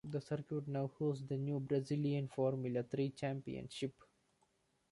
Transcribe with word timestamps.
The 0.03 0.19
circuit 0.19 0.67
now 0.67 0.89
host 0.97 1.27
the 1.29 1.37
new 1.37 1.59
Brazilian 1.59 2.27
Formula 2.27 2.81
Three 2.81 3.09
Championship. 3.11 3.93